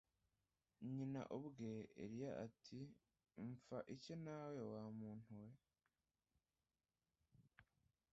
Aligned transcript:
nyina 0.95 1.21
abwira 1.35 1.83
eliya 2.03 2.31
ati 2.45 2.79
mpfa 3.49 3.77
iki 3.95 4.13
nawe 4.25 4.59
wa 4.71 4.83
muntuwe. 4.97 5.57